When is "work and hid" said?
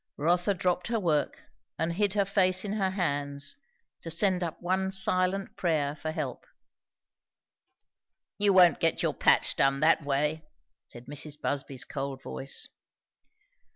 0.99-2.15